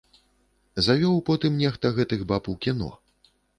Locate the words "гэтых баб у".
2.01-2.59